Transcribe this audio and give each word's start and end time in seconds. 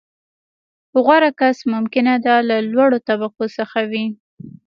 •غوره 1.03 1.31
کس 1.39 1.57
ممکنه 1.73 2.13
ده، 2.25 2.35
له 2.49 2.57
لوړې 2.71 2.99
طبقې 3.09 3.47
څخه 3.57 3.79
وي. 3.89 4.05